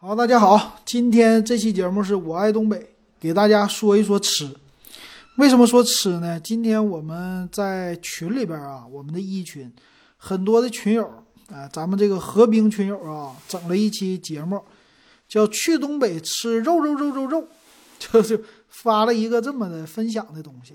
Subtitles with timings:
[0.00, 4.48] 好，大家好，今天这期节目是我爱东北，给大家说一说吃。
[5.38, 6.38] 为什么说吃呢？
[6.38, 9.72] 今天我们在群里边啊，我们的一群
[10.16, 11.04] 很多的群友
[11.50, 14.62] 啊，咱们这个河兵群友啊，整了一期节目，
[15.28, 17.48] 叫“去东北吃肉肉肉肉肉”，
[17.98, 20.74] 就是发了一个这么的分享的东西。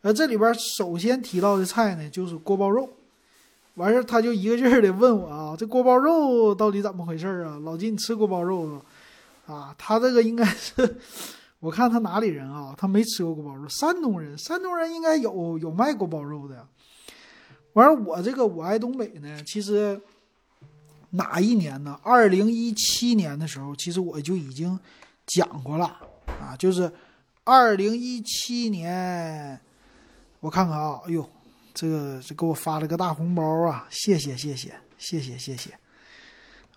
[0.00, 2.88] 而这里边首先提到的菜呢，就是锅包肉。
[3.74, 7.58] 完事儿他就一个劲儿的问我啊， 这锅包肉到底怎么回事啊？
[7.64, 8.82] 老金，你吃锅包肉吗
[9.46, 9.74] 啊？
[9.76, 10.96] 他这个应该是，
[11.58, 12.72] 我看他哪里人啊？
[12.78, 16.64] 他没吃过锅包肉，山东人，山东人应该有有卖锅包肉的。
[17.72, 20.00] 完事我这个我爱东北呢，其实
[21.10, 21.98] 哪一年呢？
[22.04, 24.78] 二零一七年的时候，其实我就已经
[25.26, 25.86] 讲过了
[26.40, 26.92] 啊，就是
[27.42, 29.60] 二零一七年，
[30.38, 31.28] 我看看啊，哎呦。
[31.74, 33.86] 这个这给我发了个大红包啊！
[33.90, 35.70] 谢谢谢谢谢谢谢谢！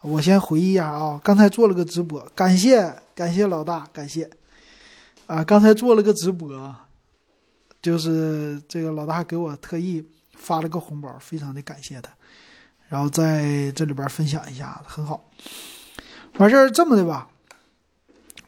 [0.01, 4.27] 我先回忆一下啊，刚才做了个直播，感谢感谢老大，感谢
[5.27, 5.43] 啊！
[5.43, 6.75] 刚才做了个直播，
[7.79, 10.03] 就是这个老大给我特意
[10.35, 12.11] 发了个红包，非常的感谢他。
[12.89, 15.29] 然后在这里边分享一下，很好。
[16.37, 17.29] 完事儿这么的吧，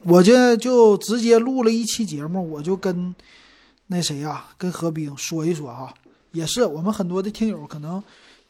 [0.04, 3.14] 我这就直接录了一期节目，我就跟
[3.88, 5.94] 那谁呀，跟何冰说一说哈。
[6.32, 8.04] 也是我们很多的听友可能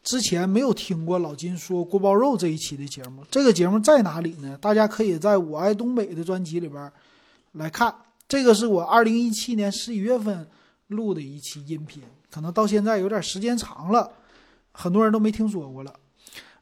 [0.04, 4.58] 之前没有听过老金说锅包肉这一期的节目，这个节目在哪里呢？
[4.62, 6.92] 大家可以在我爱东北的专辑里边
[7.54, 7.94] 来看。
[8.28, 10.48] 这个是我二零一七年十一月份
[10.88, 14.10] 录的一期音频，可能到现在有点时间长了，
[14.72, 15.94] 很多人都没听说过了。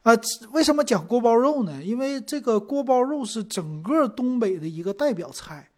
[0.01, 0.13] 啊，
[0.51, 1.83] 为什么讲锅包肉呢？
[1.83, 5.69] 因为这个锅包肉是整个东北的一个代表菜，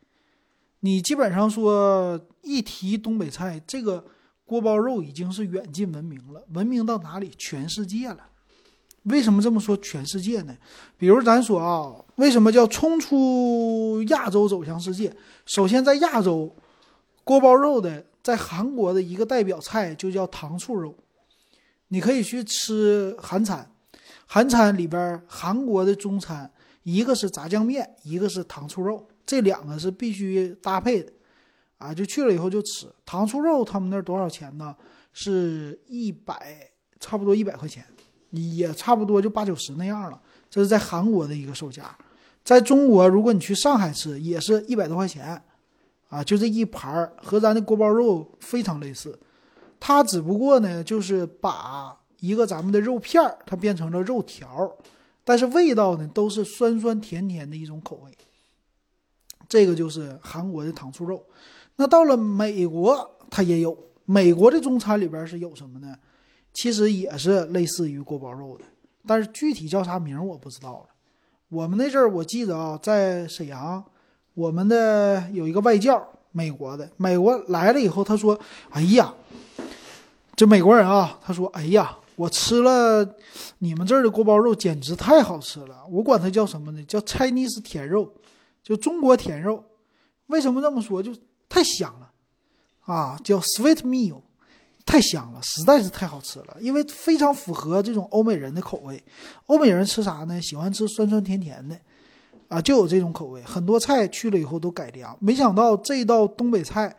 [0.79, 4.05] 你基本上说一提东北菜，这个。
[4.49, 7.31] 锅包肉已经是远近闻名了，闻名到哪里？
[7.37, 8.17] 全世界了。
[9.03, 9.77] 为什么这么说？
[9.77, 10.57] 全世界呢？
[10.97, 15.15] 比如咱说啊，为什么叫冲出亚洲走向世界？
[15.45, 16.51] 首先在亚洲，
[17.23, 20.95] 锅包肉的在韩国的一个代表菜就叫糖醋肉。
[21.89, 23.71] 你可以去吃韩餐，
[24.25, 26.51] 韩餐里边韩国的中餐，
[26.81, 31.13] 一个是炸酱面，一个是糖醋肉，这两个是必须搭配的。
[31.79, 34.75] 啊，就去了以后就吃糖醋肉，他们那儿多少钱呢？
[35.11, 36.55] 是一百，
[36.99, 37.83] 差不多一百块钱，
[38.29, 40.21] 也差不多就八九十那样了。
[40.49, 41.97] 这是在韩国的一个售价，
[42.43, 45.41] 在中国，如果你去上海吃，也是一百多块钱，
[46.09, 49.17] 啊，就这一盘儿和咱的锅包肉非常类似，
[49.79, 54.71] 它只不过呢，就是把一个咱们的肉片儿，它变成了肉条，
[55.23, 58.11] 但是味道呢都是酸酸甜甜的一种口味。
[59.47, 61.25] 这个就是韩国的糖醋肉。
[61.79, 65.95] 那到了美国，它也有美国的中餐里边是有什么呢？
[66.51, 68.65] 其实也是类似于锅包肉的，
[69.07, 70.89] 但是具体叫啥名我不知道了。
[71.47, 73.81] 我们那阵儿我记得啊，在沈阳，
[74.33, 78.37] 我们的有一个外教，美国的，美国来了以后，他说
[78.71, 79.13] ：“哎呀，
[80.35, 83.15] 这美国人啊，他说：哎呀，我吃了
[83.59, 85.85] 你们这儿的锅包肉，简直太好吃了。
[85.89, 86.83] 我管它叫什么呢？
[86.83, 88.11] 叫 Chinese 甜肉，
[88.61, 89.63] 就中国甜肉。
[90.27, 91.01] 为什么这么说？
[91.01, 91.11] 就
[91.49, 92.11] 太香了，
[92.81, 94.21] 啊，叫 sweet meal，
[94.85, 99.03] 太香了，实在是太好吃了，因为非常符合这种欧美人的口味。
[99.47, 100.39] 欧美人吃啥呢？
[100.41, 101.77] 喜欢吃酸酸甜甜的，
[102.47, 103.41] 啊，就有这种口味。
[103.43, 106.95] 很多菜去了以后都改良，没想到这道东北菜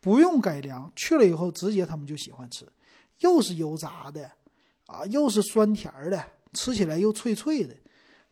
[0.00, 2.66] 不用改良，去了以后直接他们就喜欢吃，
[3.18, 4.30] 又是油炸的，
[4.86, 6.24] 啊，又是酸甜的，
[6.54, 7.74] 吃起来又脆脆的，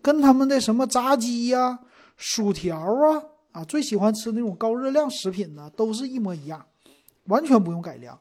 [0.00, 1.78] 跟他们的什么炸鸡呀、
[2.16, 3.22] 薯条啊。
[3.53, 6.64] 啊，最喜欢吃那种高热量食品呢，都是一模一样，
[7.25, 8.19] 完全不用改良。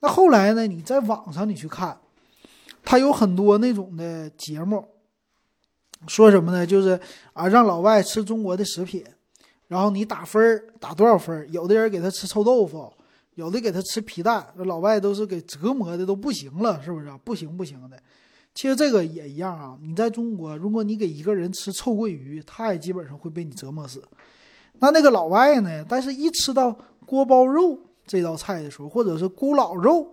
[0.00, 0.66] 那后来呢？
[0.66, 1.96] 你在网上你去看，
[2.84, 4.84] 他有很多那种的节目，
[6.08, 6.66] 说什么呢？
[6.66, 6.98] 就是
[7.34, 9.04] 啊，让老外吃中国的食品，
[9.68, 11.46] 然后你打分儿，打多少分儿？
[11.50, 12.92] 有的人给他吃臭豆腐，
[13.36, 17.08] 有的给他吃皮蛋，老外都是给折磨的都不行了，是不是？
[17.22, 17.96] 不行不行的。
[18.54, 19.78] 其实这个也一样啊。
[19.80, 24.02] 你在中国，如果你给一个人吃臭鳜鱼，他也基本上会被你折磨死。
[24.82, 25.84] 那那个老外呢？
[25.88, 26.76] 但是一吃到
[27.06, 30.12] 锅包肉这道菜的时候，或者是咕老肉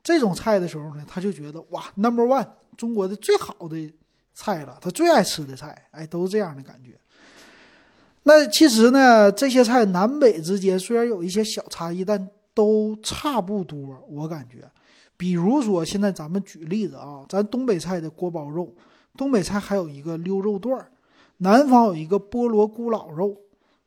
[0.00, 3.92] 这种菜的时候呢，他就觉得哇，number one，中国的最好的
[4.32, 6.92] 菜了，他最爱吃的菜，哎，都是这样的感觉。
[8.22, 14.00] 那其实呢，这些菜南北之间虽然有一些小差异，但都差不多。
[14.08, 14.70] 我感觉，
[15.16, 18.72] 比如说现在咱们举例子啊，咱东北菜的锅包肉，
[19.16, 20.92] 东北菜还有一个溜肉段儿，
[21.38, 23.36] 南方有一个菠萝咕老肉。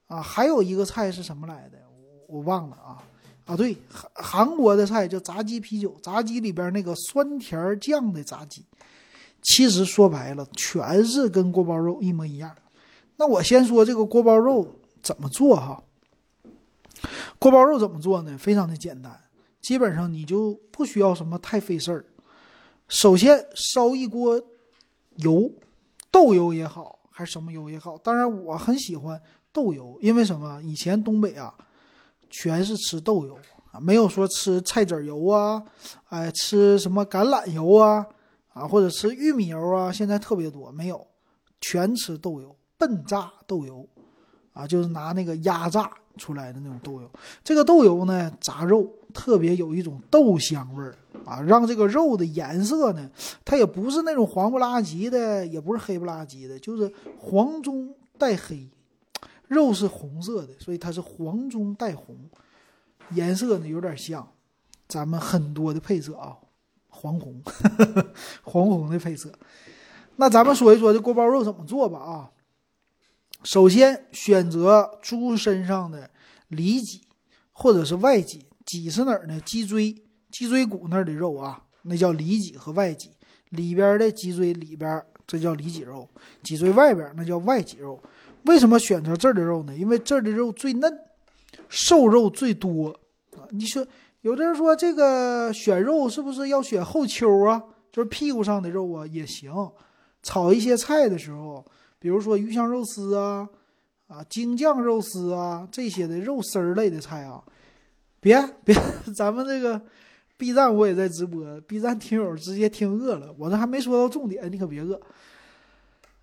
[0.07, 1.77] 啊，还有一个菜是什么来的？
[2.27, 3.03] 我忘了啊
[3.45, 3.55] 啊！
[3.55, 8.65] 对，韩韩国的菜叫炸鸡啤酒，炸鸡里边那个酸甜酱的炸鸡，
[9.41, 12.53] 其实说白了全是跟锅包肉一模一样。
[13.15, 15.81] 那我先说这个锅包肉怎么做哈。
[17.39, 18.37] 锅包肉怎么做呢？
[18.37, 19.17] 非常的简单，
[19.61, 22.05] 基本上你就不需要什么太费事儿。
[22.87, 24.41] 首先烧一锅
[25.17, 25.49] 油，
[26.11, 27.97] 豆油也好，还是什么油也好。
[27.97, 29.21] 当然我很喜欢
[29.57, 30.61] 豆油，因为什么？
[30.61, 31.51] 以前东北啊，
[32.29, 33.35] 全是吃豆油
[33.71, 35.63] 啊，没有说吃菜籽油啊，
[36.09, 38.05] 哎，吃什么橄榄油啊，
[38.53, 41.07] 啊，或者吃玉米油啊，现在特别多，没有，
[41.59, 43.83] 全吃豆油，笨榨豆油，
[44.53, 45.89] 啊，就是拿那个压榨。
[46.19, 47.07] 出来的那种豆油，
[47.43, 53.07] 这个豆油呢，炸肉特别有一种豆香味儿啊，让这个肉的颜色呢，
[53.45, 58.67] 它也不是那种黄不拉几的，也不是黑不拉几的，就是黄中带黑，
[59.47, 62.29] 肉是红色的，所以它是黄中带红，
[63.11, 64.33] 颜色呢有点像
[64.87, 66.37] 咱们很多的配色啊，
[66.89, 67.41] 黄红，
[68.43, 69.31] 黄红的配色。
[70.17, 72.31] 那咱们说一说这锅包肉怎么做吧啊。
[73.43, 76.09] 首先选择猪身上的
[76.47, 77.01] 里脊
[77.51, 79.39] 或者是外脊，脊是哪儿呢？
[79.41, 79.95] 脊椎、
[80.31, 83.11] 脊椎骨那儿的肉啊，那叫里脊和外脊。
[83.49, 86.05] 里边的脊椎里边，这叫里脊肉；
[86.43, 88.01] 脊椎外边那叫外脊肉。
[88.47, 89.75] 为什么选择这儿的肉呢？
[89.75, 90.99] 因为这儿的肉最嫩，
[91.69, 92.89] 瘦肉最多
[93.35, 93.45] 啊。
[93.51, 93.85] 你说，
[94.21, 97.61] 有的人说这个选肉是不是要选后丘啊？
[97.91, 99.51] 就是屁股上的肉啊也行。
[100.23, 101.63] 炒一些菜的时候。
[101.99, 103.49] 比如说鱼香肉丝啊，
[104.05, 107.43] 啊京酱肉丝啊这些的肉丝儿类的菜啊，
[108.19, 108.75] 别别，
[109.17, 109.81] 咱们这个
[110.37, 115.01] B 站我也在直播，B 站听友直接听饿了，我这还没说到重点，你可别饿。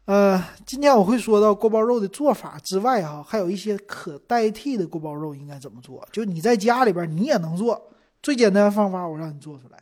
[0.06, 7.90] 呃，今天我会说到锅包肉的做法之外哈，还有一些可代替的锅包肉应该怎么做，就你在家里边你也能做，
[8.22, 9.78] 最简单的方法我让你做出来。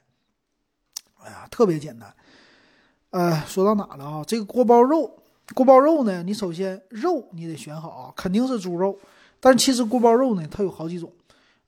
[1.25, 2.15] 哎呀，特别简单。
[3.11, 4.25] 呃，说到哪了啊？
[4.25, 5.19] 这个锅包肉。
[5.55, 6.23] 锅包肉呢？
[6.23, 8.97] 你首先肉你得选好啊，肯定是猪肉。
[9.41, 11.13] 但其实锅包肉呢，它有好几种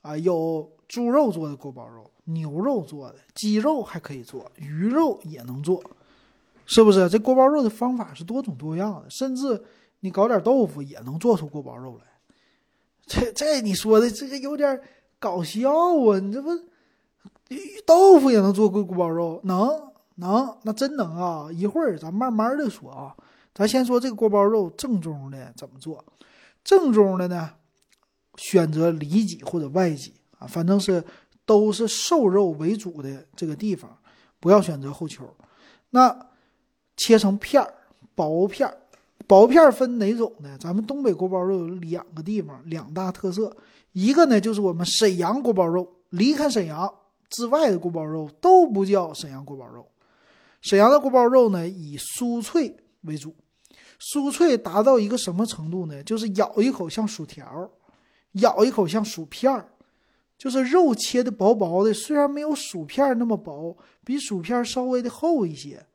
[0.00, 5.82] 啊，有猪肉做的锅包肉，牛肉做的，鸡肉还可以做，鱼肉也能做，
[6.66, 7.08] 是不是？
[7.08, 9.62] 这锅包肉的方法是多种多样的，甚至
[10.00, 12.04] 你搞点豆腐也能做出锅包肉来。
[13.06, 14.80] 这这你说的这个有点
[15.18, 16.18] 搞笑啊！
[16.18, 16.50] 你这不
[17.84, 19.40] 豆腐也能做锅锅包肉？
[19.44, 19.68] 能
[20.16, 21.52] 能，那真能啊！
[21.52, 23.14] 一会儿咱慢慢的说啊。
[23.52, 26.04] 咱先说这个锅包肉正宗的怎么做？
[26.64, 27.50] 正宗的呢，
[28.36, 31.04] 选择里脊或者外脊啊，反正是
[31.44, 33.96] 都是瘦肉为主的这个地方，
[34.40, 35.22] 不要选择后丘。
[35.90, 36.26] 那
[36.96, 37.74] 切成片儿，
[38.14, 38.76] 薄片儿，
[39.26, 40.56] 薄片儿分哪种呢？
[40.60, 43.56] 咱们东北锅包肉有两个地方，两大特色，
[43.92, 46.92] 一个呢就是我们沈阳锅包肉，离开沈阳
[47.30, 49.86] 之外的锅包肉都不叫沈阳锅包肉。
[50.60, 53.34] 沈阳的锅包肉呢以酥脆为主。
[54.00, 56.02] 酥脆达到一个什么程度呢？
[56.02, 57.70] 就是咬一口像薯条，
[58.32, 59.68] 咬一口像薯片儿，
[60.36, 65.86] 就是肉切的薄薄的，虽然没有薯片那么薄，比薯片稍微的厚一些，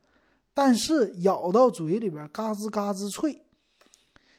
[0.60, 3.42] 但是咬到嘴里边嘎吱嘎吱脆，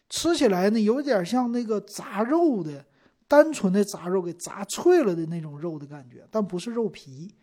[0.08, 2.86] 吃起来呢有点像那个炸肉的，
[3.28, 7.34] 单纯的炸肉给炸脆了的那种肉的感觉，但不是肉皮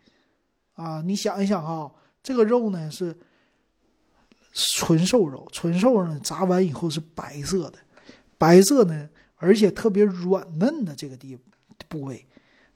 [0.74, 1.02] 啊！
[1.04, 1.92] 你想一想哈，
[2.22, 3.18] 这个肉呢是。
[4.54, 7.78] 纯瘦肉，纯瘦肉呢，炸完以后是白色的，
[8.38, 11.36] 白色呢，而且特别软嫩的这个地
[11.88, 12.24] 部位，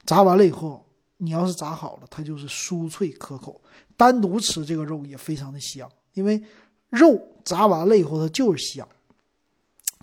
[0.05, 0.85] 炸完了以后，
[1.17, 3.61] 你要是炸好了，它就是酥脆可口。
[3.95, 6.43] 单独吃这个肉也非常的香，因为
[6.89, 8.87] 肉炸完了以后它就是香，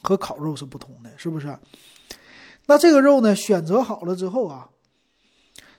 [0.03, 1.59] 和烤肉是不同的，是不是？
[2.67, 4.71] 那这个肉呢，选择好了之后啊，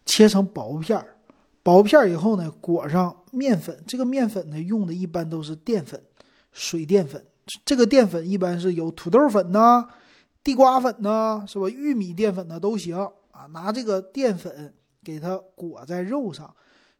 [0.06, 1.18] 切成薄片儿。
[1.64, 3.84] 薄片儿以后呢，裹上面粉。
[3.88, 6.04] 这个面粉呢，用的一般都是淀粉，
[6.52, 7.26] 水淀粉。
[7.64, 9.88] 这个淀粉一般是有土豆粉呐、
[10.44, 11.70] 地瓜粉呐，是吧？
[11.70, 12.98] 玉米淀粉呢都行
[13.32, 13.46] 啊。
[13.52, 14.74] 拿这个淀粉
[15.04, 16.56] 给它裹在肉上。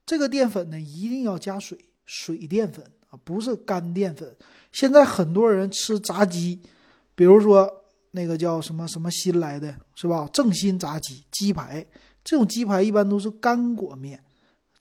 [0.06, 4.36] 这个淀粉呢，一定要加水，水淀粉啊，不是干淀粉。
[4.72, 6.62] 现在很多人吃炸鸡，
[7.16, 7.70] 比如说
[8.12, 10.28] 那个叫什么什么新来的，是吧？
[10.34, 11.86] 正新炸鸡鸡排，
[12.24, 14.22] 这种鸡排一般都是干裹面。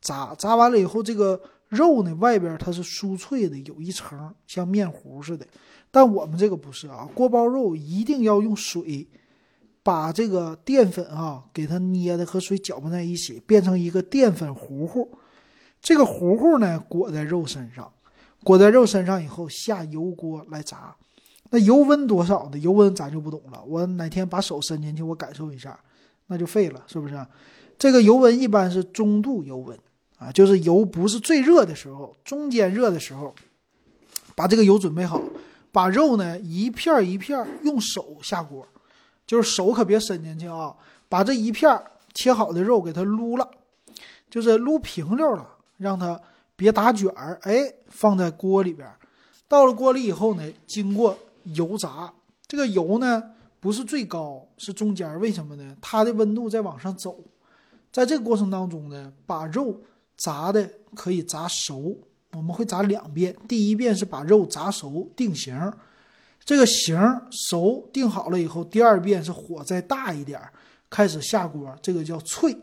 [0.00, 5.46] 炸炸完了以后，这个肉呢，外边它是酥脆的，有一层像面糊似的。
[5.90, 9.06] 但我们这个不是啊，锅包肉一定要用水
[9.82, 15.18] 把这个淀粉啊给它捏的和水搅拌在一起，变成一个淀粉糊糊。
[15.80, 17.90] 这个糊糊呢裹在肉身上，
[18.44, 20.94] 裹在肉身上以后下油锅来炸。
[21.50, 22.58] 那油温多少呢？
[22.58, 23.62] 油温咱就不懂了。
[23.66, 25.78] 我哪天把手伸进去，我感受一下，
[26.26, 27.26] 那就废了，是不是？
[27.78, 29.78] 这个油温一般是中度油温。
[30.18, 33.34] 啊，就是油不是最热的时候，中间热的时候，
[34.36, 35.18] 把这个油准备好，
[35.72, 38.68] 把肉呢一片一片用手下锅，
[39.30, 40.74] 就是手可别伸进去啊，
[41.08, 41.80] 把这一片
[42.12, 43.48] 切好的肉给它撸了，
[44.28, 46.20] 就是撸平溜了，让它
[46.56, 47.38] 别打卷儿。
[47.42, 48.92] 哎，放在锅里边，
[49.46, 52.12] 到了锅里以后呢，经过油炸，
[52.48, 53.22] 这个油呢
[53.60, 55.76] 不是最高，是中间，为什么呢？
[55.80, 57.16] 它的温度在往上走，
[57.92, 59.80] 在这个过程当中呢，把肉
[60.16, 61.96] 炸的可以炸熟。
[62.32, 65.54] 我们会炸两遍，第一遍是把肉炸熟定型，
[66.44, 66.98] 这个型
[67.30, 70.40] 熟定好了以后，第二遍是火再大一点，
[70.88, 72.56] 开始下锅，这个叫脆，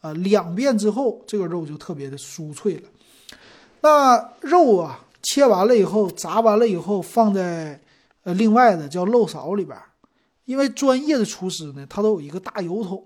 [0.00, 2.88] 啊，两遍之后，这个肉就特别的酥脆了。
[3.80, 7.80] 那肉啊，切完了以后，炸完了以后，放在
[8.22, 9.76] 呃另外的叫漏勺里边，
[10.44, 13.04] 因为专业的厨师呢，他都有一个大油桶，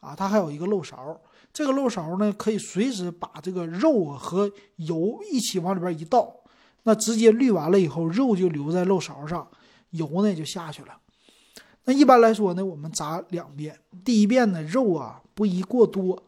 [0.00, 1.20] 啊，他还有一个漏勺。
[1.52, 6.32] 这个漏勺呢，可以随时把这个肉和油一起往里边一倒，
[6.84, 9.46] 那直接滤完了以后，肉就留在漏勺上，
[9.90, 10.96] 油呢就下去了。
[11.84, 16.22] 那一般来说呢，我们炸两遍，第一遍呢肉啊不宜过多，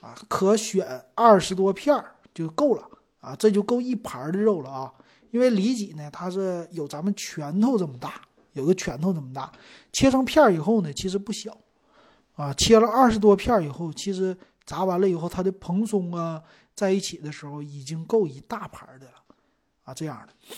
[0.00, 2.04] 啊可选二十多片
[2.34, 2.88] 就够了
[3.20, 4.92] 啊，这就够一盘的肉了啊。
[5.30, 8.20] 因为里脊呢它是有咱们拳头这么大，
[8.52, 9.52] 有个拳头这么大，
[9.92, 11.56] 切成片以后呢其实不小，
[12.34, 14.36] 啊切了二十多片以后其实。
[14.66, 16.40] 炸完了以后，它的蓬松啊，
[16.76, 19.12] 在一起的时候已经够一大盘的了，
[19.94, 20.56] 这样的。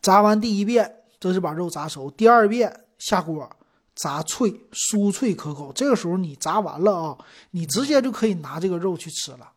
[0.00, 3.48] 炸完第一遍，这是把肉炸熟；第二遍下锅
[3.94, 5.72] 炸脆，酥脆可口。
[5.72, 7.18] 这个时候你炸完了啊，
[7.50, 9.52] 你直接就可以拿这个肉去吃了。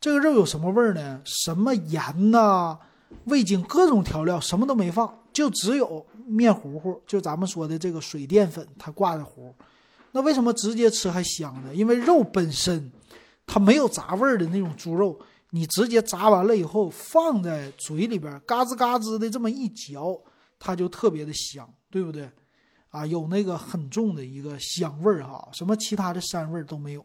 [0.00, 1.20] 这个肉有什么味儿呢？
[1.24, 2.78] 什么盐呐、
[3.24, 9.54] 味精、各种调料什么都没放，就只有面糊糊，就咱们说的这个水淀粉，它挂的糊。
[10.12, 11.74] 那为什么直接吃还香呢？
[11.74, 12.90] 因为肉本身
[13.46, 15.18] 它没有炸味儿的那种猪肉，
[15.50, 20.20] 你直接炸完了以后放在嘴里边，嘎吱嘎吱的这么一嚼，
[20.58, 22.30] 它就特别的香，对不对？
[22.90, 27.04] 啊，有那个很重的一个香味儿哈，什么其他的膻味都没有。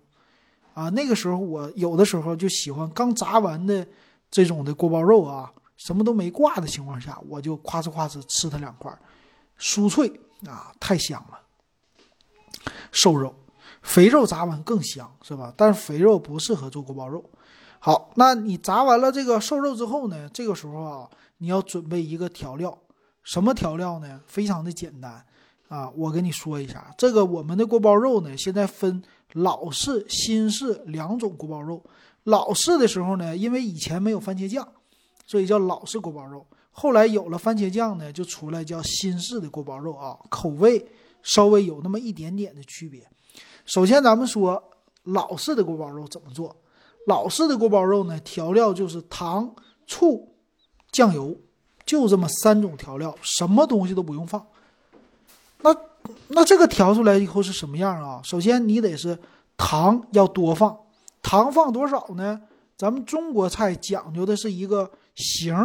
[0.73, 3.85] 啊，那个时候我有的时候就喜欢刚炸完的
[4.29, 8.91] 这种的锅包肉啊，什么都没挂的情况下，我就夸哧夸哧吃它两块，
[9.59, 10.07] 酥脆
[10.47, 11.39] 啊，太香了。
[12.91, 13.35] 瘦肉，
[13.81, 15.53] 肥肉炸完更香，是吧？
[15.57, 17.29] 但是肥肉不适合做锅包肉。
[17.83, 20.29] 好，那你炸完了这个瘦肉之后呢？
[20.31, 21.09] 这个时候啊，
[21.39, 22.77] 你要准备一个调料，
[23.23, 24.21] 什么调料呢？
[24.27, 25.25] 非常的简单
[25.67, 29.01] 啊，我跟你说一下，这个我们的锅包肉呢，现在分
[29.33, 31.83] 老式、新式两种锅包肉。
[32.25, 34.67] 老式的时候呢，因为以前没有番茄酱，
[35.25, 36.45] 所以叫老式锅包肉。
[36.69, 40.87] 后来有了番茄酱呢，就出来叫新式的锅包肉啊，口味。
[41.23, 43.07] 稍微有那么一点点的区别。
[43.65, 44.71] 首先，咱们说
[45.03, 46.55] 老式的锅包肉怎么做？
[47.07, 49.53] 老式的锅包肉呢，调料就是糖、
[49.87, 50.35] 醋、
[50.91, 51.35] 酱油，
[51.85, 54.45] 就这么三种调料，什么东西都不用放。
[55.61, 55.75] 那
[56.29, 58.21] 那这个调出来以后是什么样啊？
[58.23, 59.17] 首先，你得是
[59.57, 60.77] 糖要多放，
[61.21, 62.41] 糖放多少呢？
[62.77, 65.55] 咱们中国菜讲究的是一个形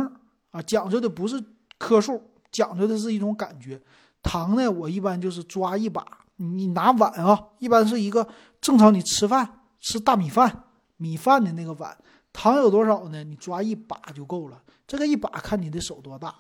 [0.50, 1.42] 啊，讲究的不是
[1.78, 3.80] 克数，讲究的是一种感觉。
[4.22, 6.04] 糖呢，我一般就是抓一把，
[6.36, 8.26] 你拿碗啊，一般是一个
[8.60, 10.64] 正常你吃饭吃大米饭
[10.96, 11.96] 米饭的那个碗，
[12.32, 13.22] 糖有多少呢？
[13.24, 14.62] 你抓一把就够了。
[14.86, 16.34] 这个一把看你的手多大，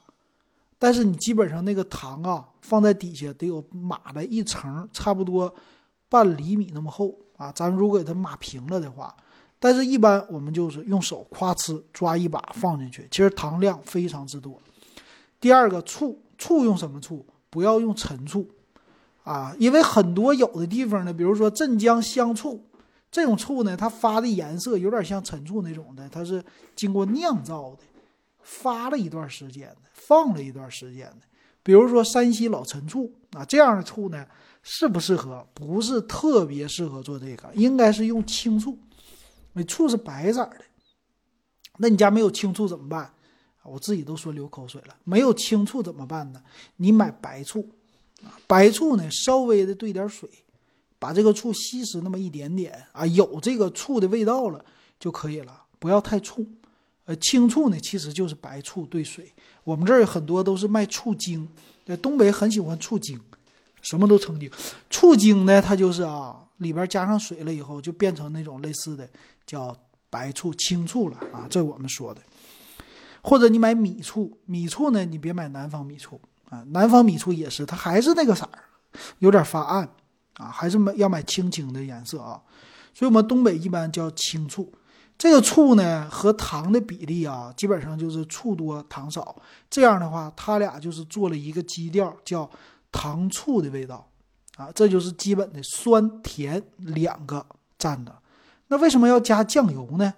[0.78, 5.52] 但是你基本上那个糖啊，放在底下得有码的一层，差不多
[6.08, 7.50] 半厘米那么厚啊。
[7.52, 9.14] 咱们如果给它码平了的话，
[9.58, 14.60] 但是一般我们就是用手夸呲抓一把放进去，其实糖量非常之多。
[15.40, 17.24] 第二个醋，醋用什么醋？
[17.50, 18.46] 不要用陈醋，
[19.24, 22.62] 啊，因为很多有的地方呢，比如说镇江香醋
[23.10, 26.44] 这种醋呢，它发的颜色有点像陈醋那种的，它是
[26.74, 27.82] 经过酿造的，
[28.42, 31.20] 发了一段时间的，放了一段时间的。
[31.62, 34.26] 比如说山西老陈醋啊，这样的醋呢，
[34.62, 35.46] 适不适合？
[35.54, 38.78] 不是特别适合做这个，应该是用青醋。
[39.54, 40.60] 那醋是白色的，
[41.78, 43.12] 那你家没有青醋怎么办？
[43.64, 46.40] 我自己都说流口水了，没有青醋怎么办呢？
[46.76, 47.68] 你买白醋，
[48.46, 50.30] 白醋呢，稍微的兑点水，
[50.98, 54.64] 把这个醋稀释那么一点点啊，有这个醋的味道了
[54.98, 56.46] 就可以了，不要太冲。
[57.04, 59.32] 呃，青醋呢，其实就是白醋兑水。
[59.62, 61.48] 我们这儿很多都是卖醋精，
[61.86, 63.20] 在东北很喜欢醋精，
[63.80, 64.50] 什么都称精。
[64.90, 69.08] 醋精呢，它就是啊，里边加上水了以后，就变成那种类似的
[69.46, 69.76] 叫
[70.10, 72.20] 白醋、清醋了啊，这我们说的。
[73.22, 78.58] 或者你买米醋，米醋呢，你别买南方米醋啊，南方米醋也是，它还是那个色儿，
[79.20, 79.88] 有点发暗
[80.36, 82.40] 啊，还是买要买青青的颜色啊。
[82.94, 84.72] 所以我们东北一般叫青醋。
[85.18, 89.34] 这个醋呢和糖的比例啊，基本上就是醋多糖少。
[89.70, 92.50] 这样的话，它俩就是做了一个基调，叫
[92.92, 94.06] 糖醋的味道
[94.56, 94.70] 啊。
[94.74, 97.44] 这就是基本的酸甜两个
[97.78, 98.14] 蘸的。
[98.68, 100.12] 那为什么要加酱油呢？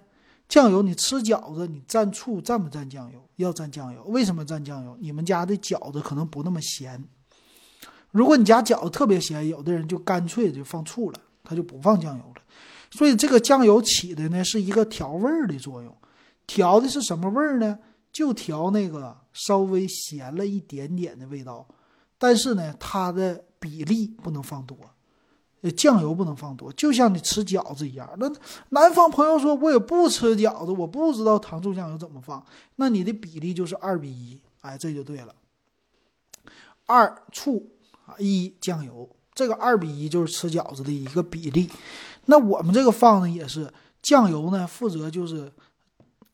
[0.49, 3.23] 酱油你吃饺子，你蘸醋蘸不蘸酱油？
[3.35, 4.03] 要蘸酱油。
[4.05, 4.97] 为什么蘸酱油？
[4.99, 7.01] 你们家的饺子可能不那么咸。
[8.11, 12.41] 如果你家饺子特别咸，有的人就干脆就放醋了，他就不放酱油了。
[12.91, 15.95] 所以这个酱油起的呢是一个调味儿的作用，
[16.47, 17.77] 调的是什么味儿呢？
[18.11, 21.67] 就调那个稍微咸了一点点的味道，
[22.17, 24.75] 但是呢，它的比例不能放多，
[25.61, 28.09] 呃，酱油不能放多，就像你吃饺子一样。
[28.17, 28.27] 那
[28.69, 32.43] 南方朋友说，我也不吃饺子，我不知道糖醋酱油怎么放，
[32.77, 35.35] 那你的比例就是二比一，哎，这就对了，
[36.87, 37.69] 二醋，
[38.17, 41.69] 一酱油，这个二比一就是吃饺子的一个比例。
[42.25, 45.51] 那我们这个放呢也是酱油呢，负责就是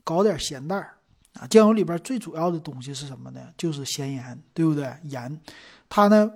[0.03, 0.97] 搞点咸淡儿
[1.39, 1.47] 啊。
[1.47, 3.39] 酱油里边最主要的东西是什么呢？
[3.57, 4.93] 就是咸盐，对不对？
[5.03, 5.39] 盐，
[5.87, 6.31] 它呢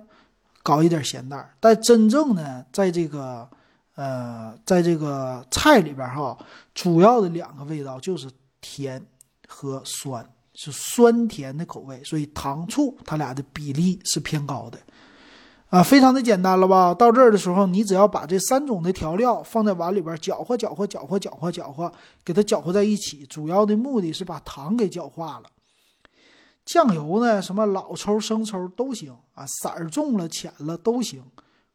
[0.62, 1.54] 搞一点咸淡儿。
[1.60, 3.48] 但真正呢，在这个
[3.96, 6.38] 呃，在这个菜里边哈，
[6.74, 8.30] 主要的两个味道就是
[8.62, 9.04] 甜
[9.46, 12.02] 和酸，是酸甜的口味。
[12.04, 14.78] 所以糖醋它俩的比例是偏高的。
[15.70, 16.92] 啊，非常的简单了吧？
[16.92, 21.92] 到这儿的时候，你只要把这三种的调料放在碗里边搅和搅和搅和搅和搅和，
[22.24, 23.24] 给它搅和在一起。
[23.26, 25.44] 主要的目的是把糖给搅化了。
[26.64, 31.22] 酱油呢，什么老抽、生抽都行啊，色儿重了、浅了都行，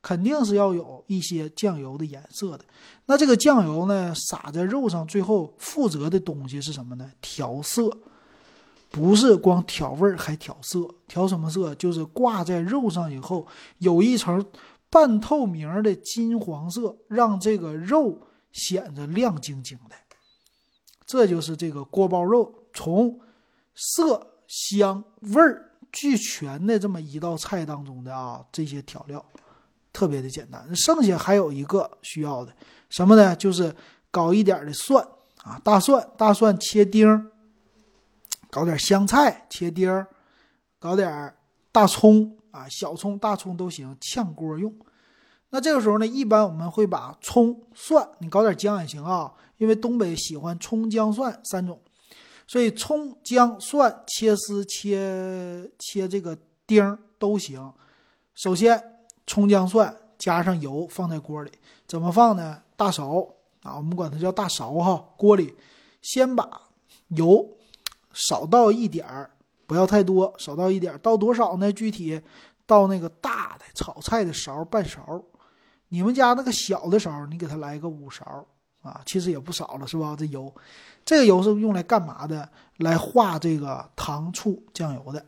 [0.02, 2.66] 肯定是要有一些酱油的颜色的。
[3.06, 7.10] 那这个酱油呢，撒在肉上，最后负责的东西是什么呢？
[7.22, 7.90] 调色。
[8.96, 10.80] 不是光调味儿，还调色。
[11.06, 11.76] 调什么色？
[11.76, 13.46] 就是挂在肉上以后，
[13.80, 14.46] 有一层
[14.90, 18.18] 半透明的金黄色，让这个肉
[18.54, 19.96] 显得亮晶晶的。
[21.06, 23.20] 这就是这个锅包肉从
[23.76, 29.24] 色香味儿俱全的这么一道菜当中的啊，这些调料
[29.92, 30.74] 特别的简单。
[30.74, 32.56] 剩下还有一个需要的
[32.90, 33.36] 什么呢？
[33.36, 33.76] 就是
[34.10, 35.06] 搞一点的蒜
[35.44, 37.30] 啊，大蒜，大蒜切丁。
[38.56, 40.08] 搞点香菜切丁儿，
[40.80, 41.36] 搞点
[41.74, 44.74] 大葱啊，小葱、大葱都行，炝锅用。
[45.50, 51.78] 那这个时候呢，一般我们会把葱、蒜，你搞点姜也行啊，因为东北喜欢葱、姜、蒜三种，
[52.48, 57.74] 所以葱、姜、蒜切丝、切切这个丁儿都行。
[58.36, 58.82] 首先，
[59.28, 61.52] 葱、姜、蒜加上油放在锅里，
[61.86, 62.62] 怎么放呢？
[62.78, 63.28] 大勺
[63.64, 65.54] 啊，我们管它叫大勺哈，锅里
[66.02, 66.62] 先把
[67.10, 67.50] 油。
[68.16, 69.30] 少倒一点儿，
[69.68, 71.70] 不要太多，少倒一点儿，倒多少呢？
[71.74, 72.20] 具体
[72.66, 75.22] 倒那个大的炒菜的勺半勺，
[75.90, 78.46] 你们家那个小的勺，你给它来个五勺
[78.82, 80.16] 啊，其实也不少了，是吧？
[80.18, 80.54] 这油，
[81.04, 82.50] 这个油是用来干嘛的？
[82.78, 85.26] 来化这个糖醋酱油的。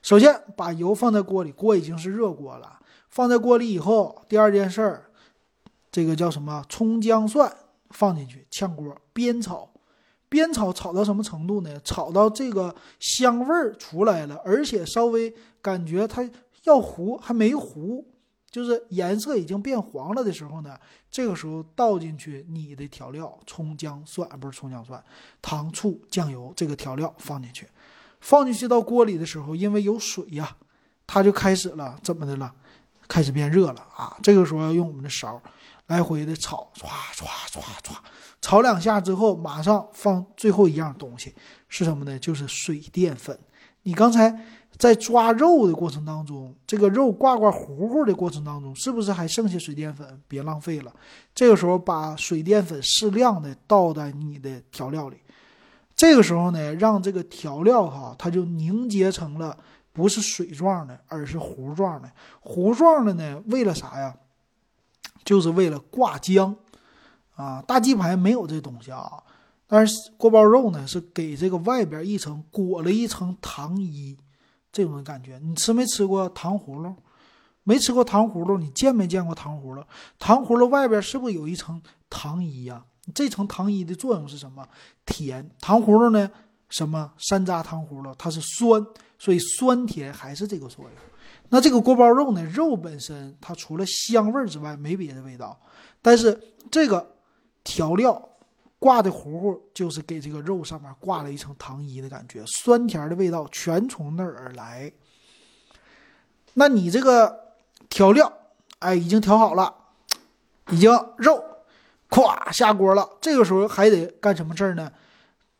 [0.00, 2.78] 首先把油放在锅里，锅已经是热锅了，
[3.10, 5.10] 放在锅里以后，第二件事儿，
[5.90, 6.64] 这个叫什么？
[6.68, 7.52] 葱姜蒜
[7.90, 9.68] 放进去，炝锅煸炒。
[10.30, 11.80] 煸炒炒到什么程度呢？
[11.84, 16.28] 炒到这个香味儿出来了，而且稍微感觉它
[16.64, 18.04] 要糊还没糊，
[18.50, 20.76] 就是颜色已经变黄了的时候呢，
[21.10, 25.02] 这个时候倒进去你的调料，葱姜蒜不是葱姜蒜，
[25.40, 27.66] 糖醋酱油这个调料放进去，
[28.20, 30.56] 放进去到锅里的时候，因为有水呀，
[31.06, 32.52] 它就开始了怎么的了？
[33.06, 34.18] 开始变热了啊！
[34.22, 35.40] 这个时候要用我们的勺
[35.88, 37.96] 来回的炒，唰唰唰唰。
[38.40, 41.34] 炒两下之后，马上放最后一样东西
[41.68, 42.18] 是什么呢？
[42.18, 43.36] 就是水淀粉。
[43.82, 44.44] 你刚才
[44.76, 50.22] 在抓肉的过程当中，这个肉挂挂糊糊的过程当中，是不是还剩下水淀粉？
[50.28, 50.92] 别浪费了。
[51.34, 55.16] 这个时候把水淀粉适量的倒在你的调料里。
[55.96, 59.56] 这个时候呢，让这个调料哈，它就凝结成了
[59.92, 62.12] 不是水状的，而是糊状的。
[62.40, 64.14] 糊状的呢，为了啥呀？
[65.28, 66.54] 就是为了挂浆。
[67.36, 69.22] 啊，大鸡排没有这东西啊，
[69.66, 74.16] 但是锅包肉呢是给这个外边一层裹了一层糖衣，
[74.72, 75.38] 这种感觉。
[75.44, 76.96] 你吃没吃过糖葫芦？
[77.64, 79.84] 没吃过糖葫芦，你见没见过糖葫芦？
[80.18, 82.82] 糖葫芦外边是不是有一层糖衣呀？
[83.14, 84.66] 这层糖衣的作用是什么？
[85.04, 85.50] 甜。
[85.60, 86.30] 糖葫芦呢？
[86.70, 87.12] 什么？
[87.18, 88.84] 山楂糖葫芦，它是酸，
[89.18, 90.92] 所以酸甜还是这个作用。
[91.50, 92.44] 那这个锅包肉呢？
[92.44, 95.60] 肉本身它除了香味之外没别的味道，
[96.02, 97.14] 但是这个。
[97.64, 98.26] 调料
[98.78, 104.90] 挂的糊糊，就是给这个肉上面挂了一层糖衣的感觉，酸甜的味道全从那儿而来。
[106.54, 107.52] 那你这个
[107.90, 108.32] 调料，
[108.78, 109.74] 哎，已经调好了，
[110.70, 111.44] 已经肉
[112.08, 113.06] 咵下锅了。
[113.20, 114.90] 这个时候还得干什么事儿呢？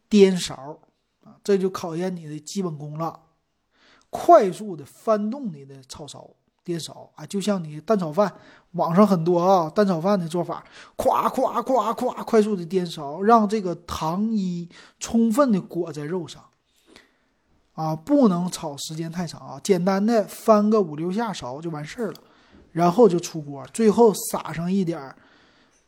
[0.08, 0.78] 颠勺
[1.24, 3.20] 啊，这就考验你的基本功了。
[4.10, 6.30] 快速的翻动你的炒勺、
[6.64, 8.32] 颠勺啊，就像你蛋炒饭，
[8.72, 10.64] 网上很多啊蛋炒饭的做法，
[10.96, 14.68] 咵咵咵咵，快速的颠勺，让这个糖衣
[14.98, 16.44] 充分的裹在肉上。
[17.74, 22.18] 啊，不能炒时间太长啊，简单的翻个五六下勺就完事儿了，
[22.72, 25.14] 然后就出锅，最后撒上一点儿，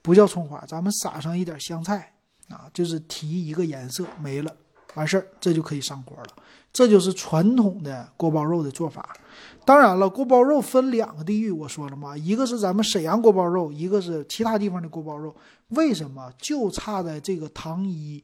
[0.01, 2.15] 不叫葱花，咱们撒上一点香菜
[2.49, 4.55] 啊，就是提一个颜色，没了，
[4.95, 6.29] 完事儿，这就可以上锅了。
[6.73, 9.17] 这就是传统的锅包肉的做法。
[9.65, 15.35] 当然了，锅包肉分两个地域，我说了嘛，一个是咱们沈阳锅包肉，一个是其他地方的锅包肉。
[15.69, 16.33] 为什么？
[16.39, 18.23] 就差在这个糖衣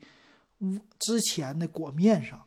[0.99, 2.41] 之前的裹面上。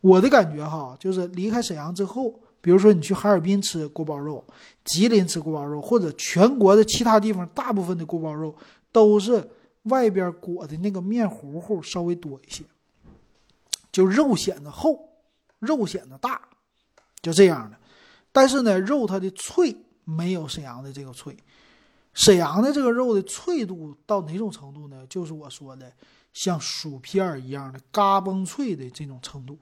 [0.00, 4.42] 我的感觉哈，就是离开沈阳之后，比如说你去哈尔滨吃锅包肉，
[4.84, 8.54] 吉林吃锅包肉，或者全国的其他地方，大部分的锅包肉
[8.90, 9.46] 都是
[9.84, 12.64] 外边裹的那个面糊糊稍微多一些，
[13.90, 15.08] 就肉显得厚，
[15.62, 16.40] 肉显得大，
[17.22, 17.78] 就这样的。
[18.32, 21.36] 但是呢，肉它的脆没有沈阳的这个脆，
[22.14, 25.06] 沈阳的这个肉的脆度到哪种程度呢？
[25.08, 25.92] 就是我说的
[26.32, 29.58] 像薯片儿一样的嘎嘣脆的这种程度。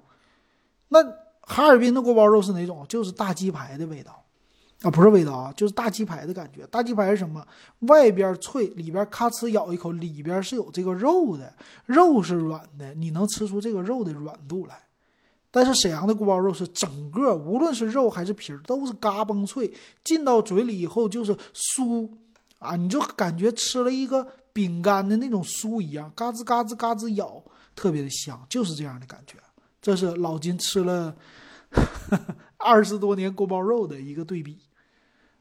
[0.88, 1.02] 那
[1.42, 2.86] 哈尔滨的锅包肉是哪种？
[2.88, 4.24] 就是大鸡排的味道，
[4.82, 6.66] 啊，不是味道啊，就是大鸡排的感觉。
[6.68, 7.46] 大鸡排是什么？
[7.80, 11.52] 外边脆，里边咔哧咬一口，里边是有这个肉的，
[11.86, 14.80] 肉是软的，你能吃出这个肉的软度来。
[15.50, 19.72] 但是沈阳的锅包肉是整个，无论是肉还是皮儿，都是嘎嘣脆，
[20.04, 22.08] 进到嘴里以后就是酥
[22.58, 27.42] 啊，你就感觉吃了一个饼干的那种酥一样，嘎吱嘎吱嘎吱咬，
[27.74, 29.36] 特别的香，就是这样的感觉。
[29.82, 31.16] 这是老金吃了
[32.58, 34.58] 二十多年锅包肉的一个对比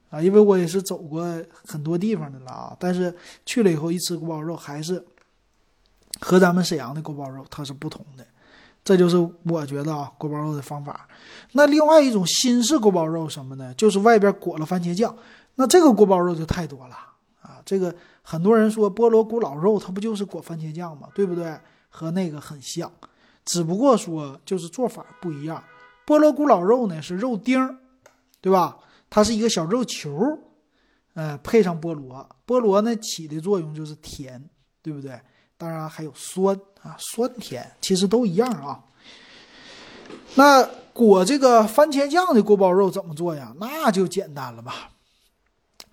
[0.10, 1.24] 啊，因为我也是走过
[1.68, 5.06] 很多地方的了啊，但是去了以后一吃锅包肉，还是
[6.20, 8.26] 和咱们沈阳的锅包肉它是不同的。
[8.90, 11.08] 这就是我觉得啊，锅包肉的方法。
[11.52, 13.72] 那另外一种新式锅包肉什么呢？
[13.76, 15.16] 就是外边裹了番茄酱。
[15.54, 16.96] 那这个锅包肉就太多了
[17.40, 17.62] 啊！
[17.64, 21.08] 这个很多人说菠萝咕老肉，它不就是裹番茄酱吗？
[21.14, 21.56] 对不对？
[21.88, 22.92] 和那个很像。
[23.46, 25.64] 只不过说就是做法不一样，
[26.08, 27.78] 菠萝咕老肉呢是肉丁，
[28.42, 28.76] 对吧？
[29.08, 30.40] 它是一个小肉球，
[31.14, 34.44] 呃，配上菠萝，菠萝呢起的作用就是甜，
[34.82, 35.20] 对不对？
[35.60, 38.84] 当然还有酸啊，酸甜其实都一样啊。
[40.34, 43.54] 那裹这个番茄酱的锅包肉怎么做呀？
[43.60, 44.90] 那就简单了吧。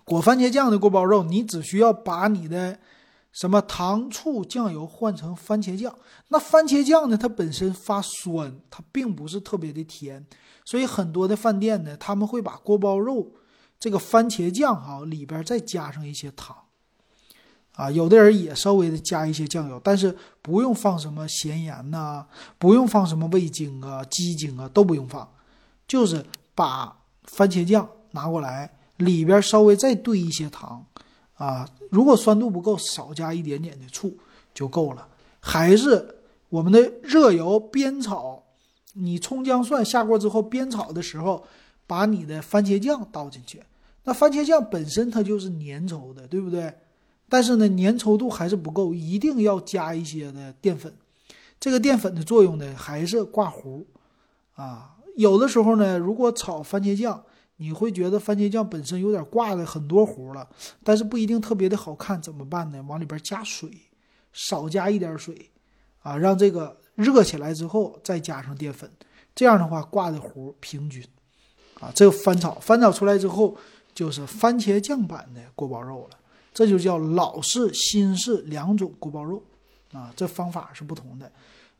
[0.03, 2.79] 裹番茄酱的锅包肉，你只需要把你的。
[3.33, 5.93] 什么糖醋酱油换成番茄酱？
[6.29, 7.15] 那番茄酱呢？
[7.15, 10.25] 它本身发酸，它并不是特别的甜，
[10.65, 13.31] 所以很多的饭店呢，他们会把锅包肉
[13.79, 16.55] 这个番茄酱哈里边再加上一些糖，
[17.77, 22.25] 啊，有的人也稍微的加一些酱油，但是不用放什么咸盐呐，
[22.57, 25.29] 不用放什么味精啊、鸡精啊，都不用放，
[25.87, 30.83] 就是把番茄酱拿过来，里边稍微再兑一些糖。
[31.35, 34.17] 啊，如果酸度不够，少加一点点的醋
[34.55, 35.07] 就够了。
[35.39, 36.15] 还是
[36.49, 38.41] 我们的热油煸炒，
[38.93, 41.45] 你葱姜蒜下锅之后煸炒的时候，
[41.85, 43.61] 把你的番茄酱倒进去。
[44.03, 46.73] 那番茄酱本身它就是粘稠的，对不对？
[47.29, 50.93] 但是呢，粘稠度还是不够，一定要加一些的淀粉。
[51.59, 53.85] 这个淀粉的作用呢，还是挂糊。
[54.55, 57.23] 啊，有的时候呢，如果炒番茄酱。
[57.59, 60.47] 你会觉得番茄酱本身有点挂的很多糊了，
[60.83, 62.85] 但是不一定特别的好看，怎么办呢？
[62.87, 63.71] 往里边加水，
[64.31, 65.49] 少加一点水，
[66.03, 68.87] 啊，让这个热起来之后再加上淀粉，
[69.33, 71.03] 这样的话挂的糊平均，
[71.79, 73.57] 啊，这个翻炒翻炒出来之后
[73.91, 76.17] 就是番茄酱版的锅包肉了，
[76.57, 79.39] 这就叫老式新式两种锅包肉，
[79.91, 81.31] 啊，这方法是不同的。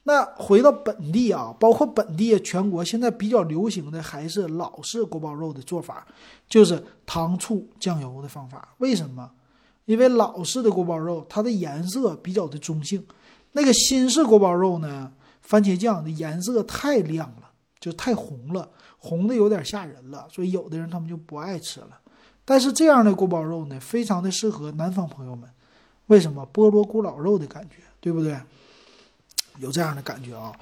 [0.03, 6.05] 那回到本地啊，包括本地全国现在比较流行的还是老式锅包肉的做法，
[6.47, 8.75] 就是糖醋酱油的方法。
[8.77, 9.31] 为什么？
[9.85, 13.03] 因为老式的锅包肉它的颜色比较的中性，
[13.53, 15.11] 那个新式锅包肉呢，
[15.41, 21.99] 番茄酱的颜色太亮了，就太红了，红的有点吓人了，所以有的人他们就不爱吃了。
[22.49, 25.49] 但是这样的锅包肉呢，非常的适合南方朋友们。
[26.05, 26.47] 为什么？
[26.53, 28.39] 菠萝咕老肉的感觉，对不对？
[29.59, 30.57] 有这样的感觉啊，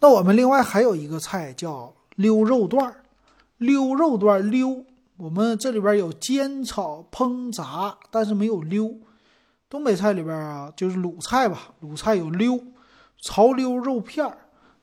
[0.00, 3.02] 那我们另外还有一个菜叫溜肉段儿，
[3.58, 4.82] 溜肉段儿溜，
[5.18, 8.94] 我们这里边有煎炒烹炸，但是没有溜。
[9.68, 12.58] 东北菜里边啊，就是鲁菜吧，鲁菜有溜，
[13.20, 14.38] 潮溜肉片儿，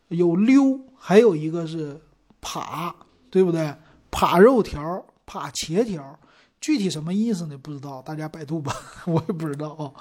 [0.09, 1.99] 有溜，还有一个是
[2.39, 2.95] 扒，
[3.31, 3.73] 对不对？
[4.11, 6.19] 扒肉条，扒茄条，
[6.63, 7.57] 具体什么意思呢？
[7.57, 8.73] 不知道，大家百度吧，
[9.05, 9.91] 我也不知道啊。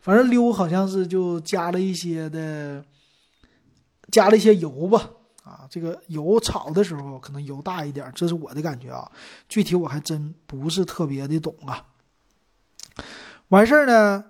[0.00, 2.84] 反正溜好像是就加了一些的，
[4.10, 5.08] 加了一些油吧。
[5.44, 9.08] 啊，这个油炒的时候可能油大一点，这是我的感觉啊。
[9.48, 11.86] 具体我还真不是特别的懂啊。
[13.50, 14.24] 完事儿呢，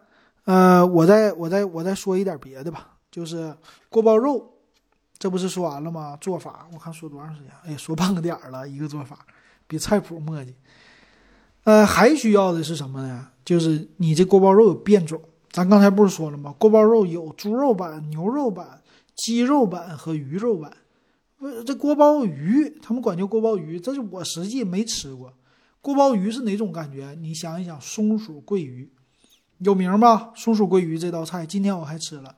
[0.44, 3.56] 呃，我再我再我再说一点别的吧，就是
[3.88, 4.52] 锅包肉，
[5.18, 6.14] 这不是说完了吗？
[6.20, 7.50] 做法我看说多长时间？
[7.64, 9.18] 哎，说半个点儿了，一个做法
[9.66, 10.54] 比菜谱墨迹。
[11.64, 13.28] 呃，还需要的是什么呢？
[13.44, 15.20] 就是你这锅包肉有变种，
[15.50, 16.54] 咱刚才不是说了吗？
[16.58, 18.80] 锅包肉有猪肉版、牛肉版、
[19.16, 20.72] 鸡肉版和鱼肉版。
[21.36, 25.32] 不，这锅包鱼，他们管叫锅包鱼，这是我实际没吃过。
[25.80, 27.16] 锅包鱼是哪种感觉？
[27.20, 28.90] 你想一想，松鼠桂鱼
[29.58, 30.32] 有名吧？
[30.36, 32.34] 松鼠桂鱼这道菜，今天我还吃了。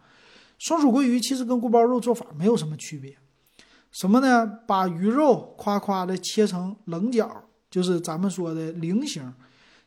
[0.59, 3.17] 松鼠桂鱼其实跟锅包肉做法没有什么区别，
[3.91, 4.47] 什么呢？
[4.67, 9.35] 把鱼肉夸夸的切成棱角，就是咱们说的菱形。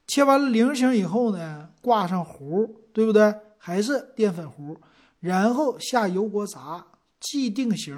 [0.05, 3.33] 切完了菱形以后呢，挂上糊，对不对？
[3.57, 4.77] 还是淀粉糊，
[5.21, 6.85] 然后下油锅炸，
[7.21, 7.97] 既定型。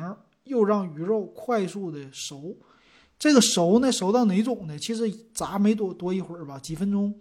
[0.50, 2.56] 又让鱼肉快速的熟，
[3.20, 4.80] 这个熟呢，熟到哪种呢？
[4.80, 7.14] 其实炸没多多一会儿吧，几分钟，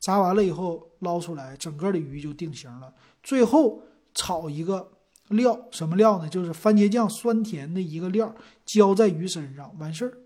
[0.00, 2.92] 炸完了以后捞出来，整个的鱼就定型了。
[3.22, 3.80] 最后
[4.12, 4.90] 炒一个
[5.28, 6.28] 料，什么料呢？
[6.28, 8.34] 就是番茄酱酸甜的一个料，
[8.66, 10.18] 浇在鱼身上，完事儿，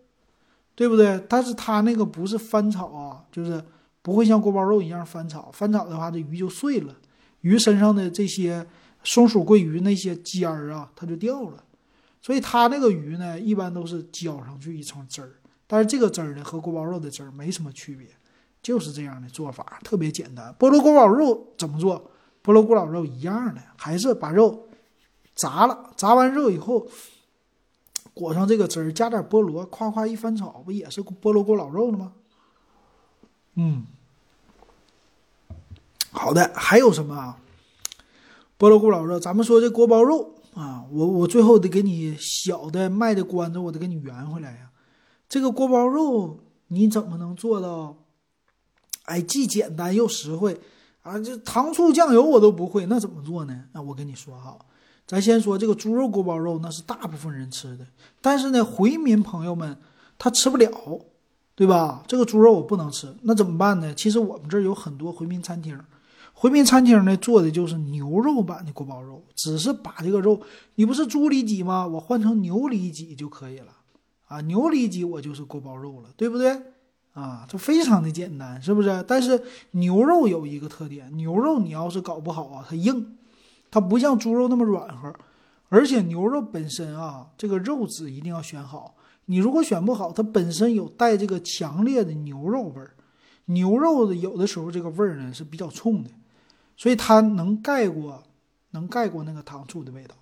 [0.78, 1.20] 对不对？
[1.28, 3.60] 但是它那个不是翻炒啊，就是
[4.00, 6.94] 不会像锅包肉一样翻炒，翻炒的话这鱼就碎了，
[7.40, 8.64] 鱼身上的这些
[9.02, 11.64] 松鼠桂鱼那些尖儿啊，它就掉了。
[12.22, 15.32] 所以它那个鱼呢，一般都是浇上去一层汁儿，
[15.66, 18.06] 但是这个汁儿呢和锅包肉的汁儿没什么区别，
[18.62, 20.54] 就是这样的做法，特别简单。
[20.60, 22.08] 菠萝锅包肉怎么做？
[22.44, 24.68] 菠萝锅包肉一样的，还是把肉
[25.34, 26.86] 炸了，炸完肉以后
[28.18, 32.12] 裹上这个汁儿，加点菠萝，夸夸一翻炒，不也是菠萝锅老肉了吗？
[33.54, 33.86] 嗯，
[36.10, 37.38] 好的，还有什么啊？
[38.58, 40.34] 菠萝锅老肉，咱们说这锅包肉。
[40.54, 44.72] 啊，我我最后得给你小的卖的关子，我得给你圆回来呀。
[45.28, 47.96] 这个锅包肉你怎么能做到？
[49.04, 50.60] 哎，既简单又实惠
[51.02, 51.16] 啊！
[51.20, 53.66] 这糖醋酱油我都不会，那怎么做呢？
[53.72, 54.58] 那我跟你说哈，
[55.08, 57.86] 咱先说这个猪肉锅包肉，那是大部分人吃的，
[58.20, 59.74] 但是呢，回民朋友们
[60.18, 60.70] 他吃不了，
[61.54, 62.04] 对吧？
[62.06, 63.94] 这个猪肉我不能吃，那怎么办呢？
[63.94, 65.80] 其实我们这儿有很多回民餐厅。
[66.34, 70.40] 回民餐厅呢做的就是牛肉版的锅包肉，只是把这个肉，
[70.74, 71.86] 你不是猪里脊吗？
[71.86, 73.72] 我换成牛里脊就可以了，
[74.26, 76.60] 啊，牛里脊我就是锅包肉了，对不对？
[77.14, 79.04] 啊，这非常的简单，是不是？
[79.08, 79.42] 但是
[79.72, 83.17] 牛肉有一个特点，牛肉你要是搞不好啊，它硬，
[83.70, 85.12] 它不像猪肉那么软和，
[85.68, 88.94] 而且牛肉本身啊，这个肉质一定要选好，
[89.26, 92.92] 你如果选不好，它本身有带这个强烈的牛肉味儿，
[93.46, 96.10] 牛肉的有的时候这个味儿呢是比较冲的。
[96.76, 98.22] 所以它能盖过，
[98.70, 100.14] 能盖过那个糖醋的味道，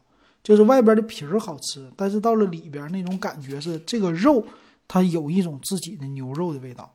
[0.43, 4.43] 就是外边的皮儿好吃，但是到了里边那种感觉是这个肉
[4.89, 6.91] 它有一种自己的牛肉的味道，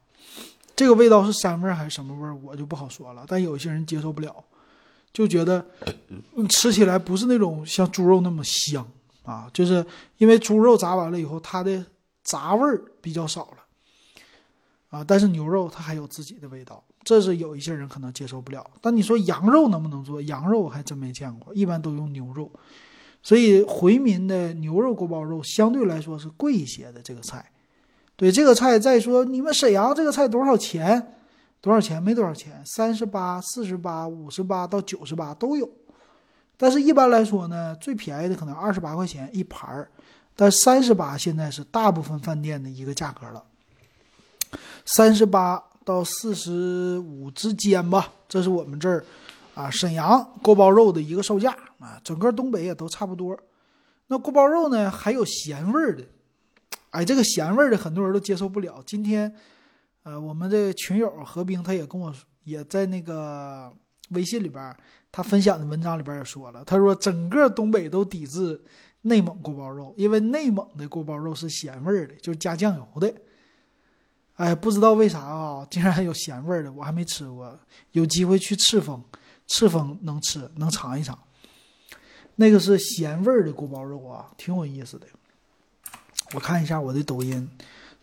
[0.76, 3.24] 这个味道是膻味还是什么味儿，我就不好说了。
[3.28, 4.44] 但有些人接受不了，
[5.13, 5.65] 就觉得
[6.50, 8.86] 吃起来不是那种像猪肉那么香
[9.24, 9.86] 啊，就是
[10.17, 11.86] 因为猪肉炸完了以后它的
[12.24, 13.58] 杂味儿比较少了
[14.89, 16.84] 啊，但是牛肉它还有自己的味道。
[17.04, 20.21] 这是有一些人可能接受不了，但你说羊肉能不能做？
[20.21, 22.52] 羊肉我还真没见过，一般都用牛肉。
[23.24, 27.52] 所以回民的牛肉锅包肉相对来说是贵一些的这个菜。
[28.15, 31.15] 对这个菜，再说你们沈阳这个菜多少钱？
[31.62, 32.04] 多少钱？
[32.04, 35.69] 没多少钱，三十八、四十八、五十八到九十八都有。
[36.58, 39.89] 但是一般来说呢，最便宜的可能二十八块钱一盘儿，
[40.36, 43.43] 但三十八现在是大部分饭店的一个价格了。
[44.86, 45.63] 三十八。
[45.84, 49.04] 到四十五之间吧，这是我们这儿
[49.56, 53.36] 啊沈阳锅包肉的一个售价啊，整个东北也都差不多。
[54.06, 56.04] 那锅包肉呢，还有咸味儿的，
[56.91, 58.84] 哎，这个咸味儿的很多人都接受不了。
[58.86, 59.36] 今天，
[60.04, 63.72] 呃，我们的群友何冰他也跟我也在那个
[64.10, 64.76] 微信里边，
[65.12, 68.60] 他分享的文章里边也说了，他说整个东北都抵制
[69.02, 73.14] 内蒙锅包肉，因为内蒙的锅包肉是咸味儿的，就加酱油的。
[74.36, 77.60] 哎，不知道为啥啊，竟然还有咸味儿的，我还没吃过。
[77.92, 79.04] 有机会去赤峰，
[79.46, 81.18] 赤峰能吃，能尝一尝。
[82.38, 85.06] 那个是咸味儿的锅包肉啊，挺有意思的。
[86.34, 87.48] 我看一下我的抖音，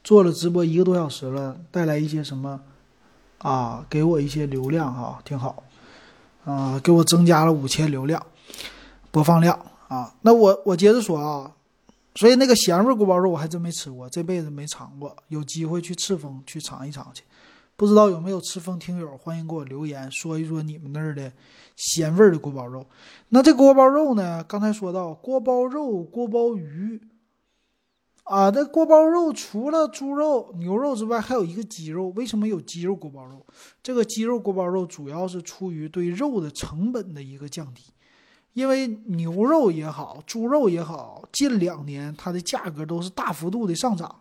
[0.03, 2.61] 做了直播一个多小时了，带来一些什么
[3.39, 3.85] 啊？
[3.91, 5.63] 给我一些流量哈，挺好。
[6.45, 8.25] 啊，给我增加了五千流量，
[9.11, 9.59] 播放量
[9.89, 10.15] 啊。
[10.23, 11.53] 那我我接着说啊。
[12.15, 17.23] 所以那个咸味锅包肉我还真没吃过，这辈子没尝过，有机会去赤峰去尝一尝去。
[17.77, 21.31] 不知道有没有赤峰听友，欢迎给我留言说一说你们那儿的
[21.77, 22.85] 咸味的锅包肉。
[23.29, 24.43] 那这锅包肉呢？
[24.43, 27.01] 刚才说到锅包肉、锅包鱼。
[28.29, 32.09] 啊，这锅包肉除了猪肉、牛肉之外，还有一个鸡肉。
[32.09, 33.47] 为什么有鸡肉锅包肉？
[33.83, 37.85] 这个鸡肉锅包肉主要是出于对肉的成本的一个降低。
[38.53, 44.15] 因为牛肉也好，猪肉也好，近两年它的价格都是大幅度的上涨，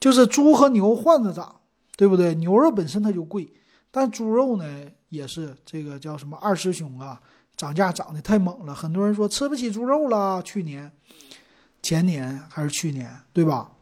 [0.00, 1.60] 就是猪和牛换着涨，
[1.96, 2.34] 对不对？
[2.34, 3.52] 牛肉本身它就贵，
[3.92, 4.64] 但猪肉呢
[5.10, 7.20] 也是这个叫什么二师兄啊，
[7.56, 10.42] 涨价涨得太猛了，很多人说吃不起猪肉了。
[10.42, 10.90] 去年。
[11.82, 13.72] 前年还是去年，对吧？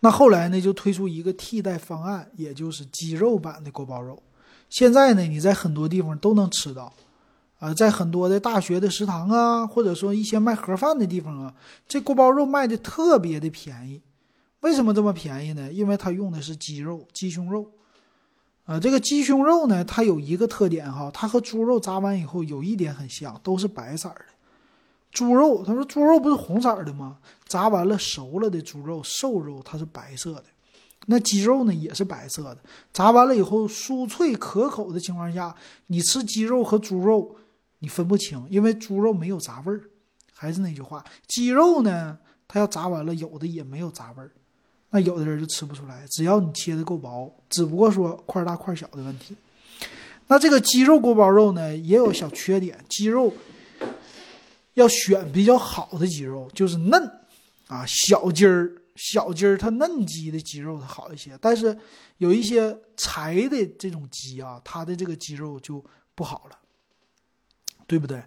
[0.00, 4.22] 那后来呢，就推出一个替代方案，也就是鸡肉版的锅包肉。
[4.70, 6.92] 现在呢，你在很多地方都能吃到，
[7.58, 11.54] 啊，在很多的大学的食堂啊，或者说一些卖盒饭的地方啊，
[11.88, 14.00] 这锅包肉卖的特别的便宜。
[14.60, 15.72] 为什么这么便宜呢？
[15.72, 17.70] 因为它用的是鸡肉，鸡胸肉。
[18.64, 24.24] 啊，这个鸡胸肉呢，它有一个特点哈，它和猪肉炸完以后有一点很像，都是白色的。
[25.18, 27.18] 猪肉，他说猪肉不是红色的吗？
[27.48, 30.44] 炸完了熟了的猪肉，瘦肉它是白色的。
[31.06, 32.58] 那鸡肉呢也是白色的。
[32.92, 35.52] 炸完了以后酥脆可口的情况下，
[35.88, 37.34] 你吃鸡肉和猪肉
[37.80, 39.80] 你分不清，因为猪肉没有炸味儿。
[40.32, 44.30] 还是那句话，鸡肉呢，它要炸完了有的也没有炸味儿，
[44.90, 46.06] 那有的人就吃不出来。
[46.12, 49.34] 只要你切的够薄，只不过说块大块小的问题。
[50.28, 53.34] 那这个鸡肉锅包肉呢也有小缺点，鸡肉。
[54.78, 57.02] 要选比较好的鸡肉，就是嫩，
[57.66, 61.76] 啊，小鸡儿，小鸡儿它嫩鸡的鸡肉它好一些，但是
[62.18, 66.56] 有一些柴的这种鸡啊，它的这个鸡肉就不好了，
[67.88, 68.22] 对不对？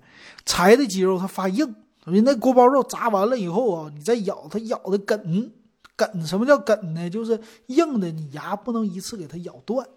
[0.45, 5.51] 柴的鸡肉它发硬，那锅包肉炸完了以后啊，你再咬它咬的梗
[5.95, 7.09] 梗，什么叫梗呢？
[7.09, 9.87] 就是硬的，你牙不能一次给它咬断，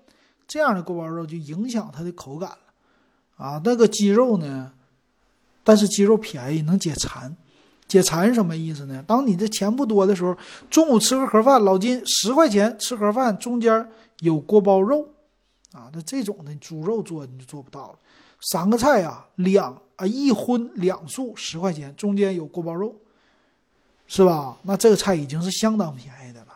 [0.47, 4.73] 这样的锅包肉就影响它的口感了，啊，那个鸡肉呢？
[5.65, 7.37] 但是鸡肉便宜，能解馋。
[7.87, 9.05] 解馋什么意思呢？
[9.07, 10.37] 当你的钱不多的时候，
[10.71, 13.87] 中午吃个盒饭，老金十块钱吃盒饭，中间
[14.21, 15.07] 有锅包肉，
[15.73, 17.99] 啊，那这种的猪肉做你就做不到了。
[18.41, 22.95] 三个菜啊，两啊一荤两素，十块钱，中间有锅包肉，
[24.07, 24.57] 是吧？
[24.63, 26.54] 那这个菜已经是相当便宜的了。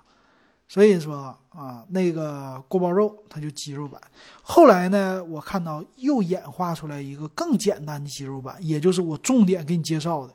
[0.69, 3.99] 所以说啊，那个锅包肉它就鸡肉版。
[4.43, 10.35] 后来呢，我看到又演化出来一个更简单的鸡肉版，也就是我重点给你介绍的。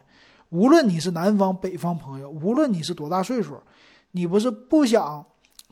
[0.50, 3.62] 无论你是南方、北方朋友，无论你是多大岁数，
[4.12, 5.24] 你不是不想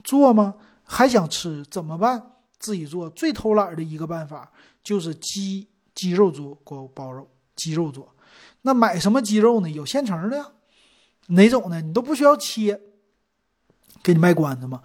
[0.03, 0.53] 做吗？
[0.83, 2.21] 还想吃怎么办？
[2.59, 4.51] 自己做最偷懒的一个办法
[4.83, 8.07] 就是鸡鸡肉做锅包肉，鸡肉做。
[8.61, 9.69] 那买什么鸡肉呢？
[9.69, 10.53] 有现成的。
[11.29, 11.81] 哪种呢？
[11.81, 12.79] 你都不需要切。
[14.03, 14.81] 给你卖关子吗？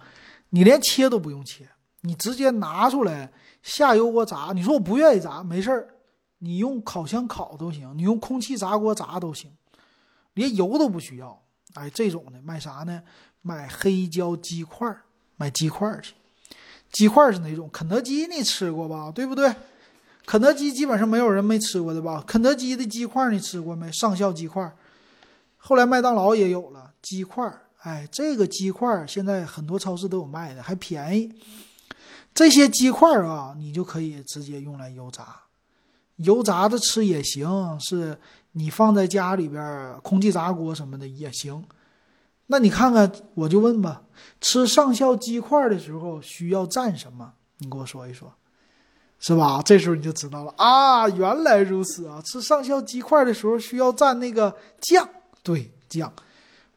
[0.49, 1.67] 你连切都不用切，
[2.01, 4.51] 你直接拿出来下油锅炸。
[4.53, 5.87] 你说我不愿意炸，没事儿，
[6.39, 9.51] 你用烤箱烤都行，你用空气炸锅炸都行，
[10.33, 11.43] 连油都不需要。
[11.73, 13.03] 哎，这种的买啥呢？
[13.41, 15.01] 买黑椒鸡块儿，
[15.35, 16.13] 卖鸡块去。
[16.91, 17.69] 鸡块是哪种？
[17.71, 19.11] 肯德基你吃过吧？
[19.11, 19.53] 对不对？
[20.25, 22.23] 肯德基基本上没有人没吃过的吧？
[22.25, 23.91] 肯德基的鸡块你吃过没？
[23.91, 24.73] 上校鸡块，
[25.57, 27.53] 后来麦当劳也有了鸡块。
[27.87, 31.31] 哎，这个鸡块现在很多超市都有卖的，还便宜。
[32.33, 35.25] 这些鸡块啊，你就可以直接用来油炸，
[36.17, 37.79] 油炸着吃也行。
[37.79, 38.19] 是
[38.51, 41.63] 你放在家里边空气炸锅什么的也行。
[42.47, 44.01] 那你看看，我就问吧，
[44.41, 47.35] 吃上校鸡块的时候需要蘸什么？
[47.59, 48.33] 你给我说一说，
[49.17, 49.61] 是吧？
[49.63, 52.21] 这时候你就知道了啊，原来如此啊！
[52.25, 55.07] 吃上校鸡块的时候需要蘸那个酱，
[55.41, 56.11] 对，酱。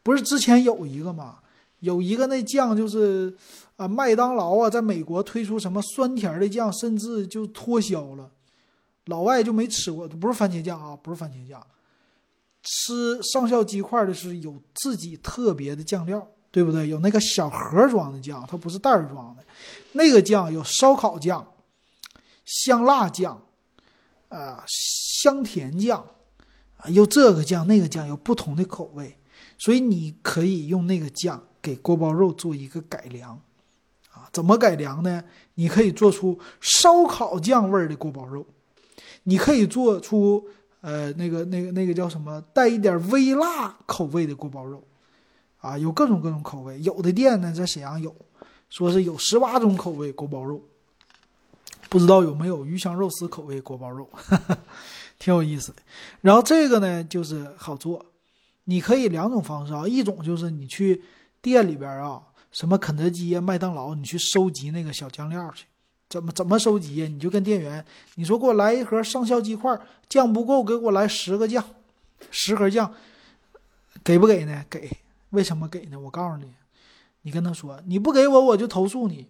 [0.03, 1.39] 不是之前有一个吗？
[1.79, 3.35] 有一个那酱就是，
[3.75, 8.29] 啊，麦当劳啊，在美国推出什么酸甜的酱，甚至就脱销了，
[9.05, 10.07] 老外就没吃过。
[10.07, 11.59] 不是番茄酱啊，不是番茄酱，
[12.61, 16.87] 吃上校鸡块的是有自己特别的酱料，对不对？
[16.87, 19.43] 有那个小盒装的酱，它不是袋装的，
[19.93, 21.51] 那个酱有烧烤酱、
[22.45, 23.41] 香辣酱，
[24.29, 26.05] 啊，香甜酱，
[26.77, 29.17] 啊，有这个酱那个酱，有不同的口味。
[29.63, 33.39] 所以你可以用那个酱给锅包肉做一个改良，
[34.09, 35.23] 啊，怎么改良呢？
[35.53, 38.43] 你可以做出烧烤酱味儿的锅包肉，
[39.21, 40.43] 你可以做出
[40.79, 44.83] 呃那个那个那个叫什么带一点微辣口味的锅包肉，
[45.59, 46.81] 啊，有各种各种口味。
[46.81, 48.15] 有的店呢在沈阳有，
[48.71, 50.59] 说是有十八种口味锅包肉，
[51.87, 54.57] 不知道有没有鱼香肉丝口味锅包肉，哈 哈
[55.19, 55.83] 挺有意思的。
[56.21, 58.03] 然后这个呢就是好做。
[58.65, 61.03] 你可以两种方式啊，一种就是你去
[61.41, 65.65] 店里边啊什么肯德基呀、麦当劳，你去收集那个小酱料去。
[66.09, 67.07] 怎么怎么收集呀？
[67.07, 67.85] 你就跟店员
[68.15, 71.63] 你说给我来一盒上校鸡块，酱不够，给我来十个酱，
[72.29, 72.93] 十盒酱，
[74.03, 74.65] 给不给呢？
[74.69, 74.91] 给。
[75.29, 75.97] 为什么给呢？
[75.97, 76.51] 我告诉你，
[77.21, 79.27] 你跟他说你不给我，我就投诉你。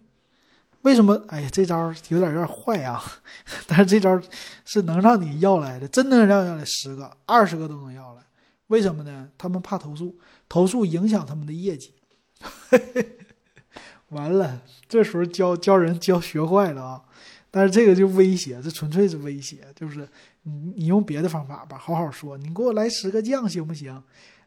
[0.80, 1.22] 为什么？
[1.28, 3.00] 哎呀，这招有点有点坏啊！
[3.68, 4.20] 但是这招
[4.64, 8.22] 是能让你要来的，真能让要来十个、二十个都能要来。
[8.68, 9.28] 为什么呢？
[9.36, 11.92] 他们怕投诉，投诉影响他们的业绩。
[14.10, 17.02] 完了，这时候教教人教学坏了啊！
[17.50, 20.08] 但是这个就威胁，这纯粹是威胁，就是
[20.42, 24.02] 你你用别的方法吧，好好说，你给我来十个酱行不行？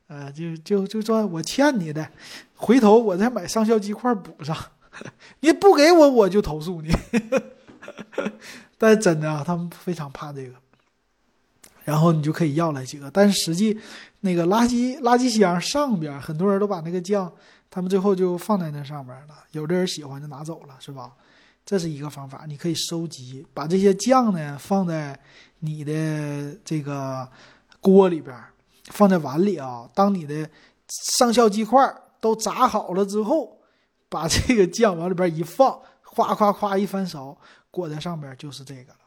[0.07, 2.07] 呃，就就就说我欠你的，
[2.55, 4.55] 回头我再买上校鸡块补上。
[5.41, 6.91] 你不给我，我就投诉你。
[8.77, 10.53] 但是真的啊，他们非常怕这个。
[11.85, 13.79] 然后你就可以要来几个，但是实际
[14.19, 17.31] 那个垃圾垃圾箱上边，很多人都把那个酱，
[17.71, 19.35] 他们最后就放在那上边了。
[19.51, 21.13] 有的人喜欢就拿走了，是吧？
[21.65, 25.17] 这是一个方法，你可以收集，把这些酱呢放在
[25.59, 27.25] 你的这个
[27.79, 28.35] 锅里边，
[28.91, 29.89] 放在碗里啊。
[29.93, 30.49] 当你的
[31.15, 33.53] 上校鸡块都炸好了之后。
[34.07, 37.35] 把这个酱往里边一放，夸夸夸一翻勺，
[37.69, 38.99] 裹在上边就是这个了。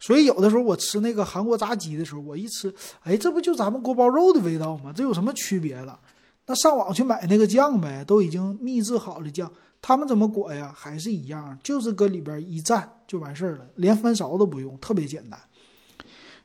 [0.00, 4.92] 所以有的时候我吃那个韩国炸鸡的时候，我一吃，哎，这不就咱们锅包肉的味道吗？
[4.92, 5.98] 这有什么区别了？
[6.46, 10.72] 那上网去买那个酱呗，都已经秘制好的酱，他们怎么裹呀？
[10.74, 15.38] 还是一样，就是搁里边一蘸就完事儿了，连翻勺都不用，特别简单。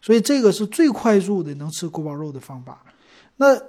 [0.01, 2.83] 所以这个是最快速的能吃锅包肉的方法。
[3.37, 3.59] 那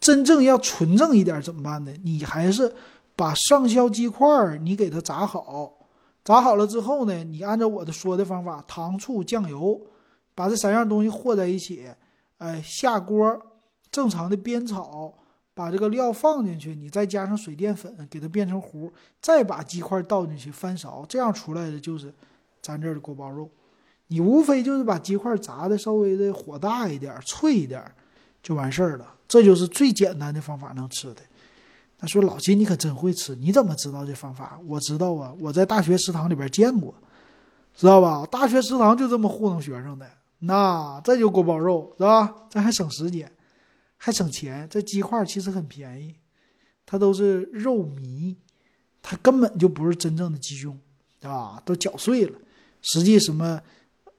[0.00, 1.92] 真正要纯正一点怎么办呢？
[2.02, 2.72] 你还是。
[3.16, 5.72] 把上校鸡块你给它炸好，
[6.24, 9.78] 炸好了之后呢，你按照我的说的方法，糖醋酱油，
[10.34, 11.86] 把这三样东西和在一起，
[12.38, 13.38] 哎，下锅
[13.90, 15.12] 正常的煸炒，
[15.52, 22.12] 把这个料放进去，你再加上水淀粉给它变成糊，再把鸡块倒进去翻勺，这样出来的就是
[22.62, 23.50] 咱这儿的锅包肉。
[24.06, 27.84] 你无非就是把鸡块炸的稍微的火大一点，脆一点，
[28.42, 29.14] 就完事儿了。
[29.28, 31.20] 这就是最简单的方法能吃的。
[32.04, 34.60] 他说：“老金，你可真会吃，你怎么知道这方法？
[34.66, 36.94] 我知道啊，我在大学食堂里边见过，
[37.74, 38.26] 知道吧？
[38.30, 40.06] 大学食堂就这么糊弄学生的。
[40.40, 42.34] 那这就锅包肉是吧？
[42.50, 43.32] 这还省时间，
[43.96, 44.68] 还省钱。
[44.70, 46.14] 这鸡块其实很便宜，
[46.84, 48.36] 它都是肉糜，
[49.00, 50.78] 它根本就不是真正的鸡胸
[51.22, 52.38] 啊，都搅碎了。
[52.82, 53.58] 实际什么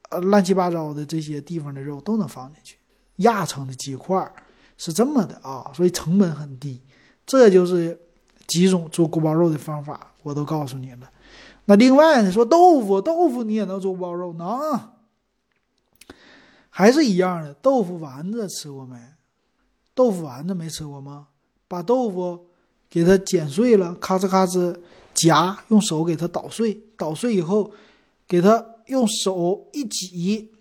[0.09, 2.79] 呃乱七八糟的这些地方的肉都能放进去，
[3.17, 4.33] 压成的鸡块
[4.75, 6.81] 是这么的啊，所以成本很低。”
[7.25, 7.99] 这就是
[8.47, 11.09] 几种做锅包肉的方法，我都告诉你了。
[11.65, 14.79] 那另外你说豆腐，豆腐你也能做锅包肉，能？
[16.69, 18.97] 还是一样的，豆腐丸子吃过没？
[19.93, 21.27] 豆腐丸子没吃过吗？
[21.67, 22.47] 把豆腐
[22.89, 24.77] 给它剪碎了，咔哧咔哧
[25.13, 27.71] 夹，用手给它捣碎，捣碎以后，
[28.27, 30.51] 给它用手一挤，